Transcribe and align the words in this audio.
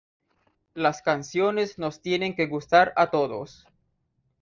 Las 0.73 1.03
canciones 1.03 1.77
nos 1.77 2.01
tienen 2.01 2.33
que 2.35 2.47
gustar 2.47 2.91
a 2.95 3.11
todos. 3.11 3.67